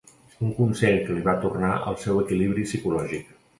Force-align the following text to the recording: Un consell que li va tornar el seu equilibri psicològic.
Un 0.45 0.53
consell 0.59 0.97
que 1.09 1.17
li 1.17 1.27
va 1.27 1.35
tornar 1.45 1.71
el 1.93 2.01
seu 2.07 2.25
equilibri 2.25 2.67
psicològic. 2.71 3.33